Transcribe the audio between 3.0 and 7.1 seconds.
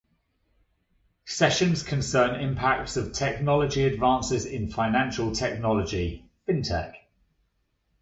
technology advances in financial technology (Fintech).